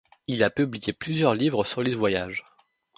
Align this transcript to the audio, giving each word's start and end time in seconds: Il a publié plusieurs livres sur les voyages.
Il 0.25 0.41
a 0.41 0.49
publié 0.49 0.93
plusieurs 0.93 1.35
livres 1.35 1.63
sur 1.63 1.83
les 1.83 1.93
voyages. 1.93 2.43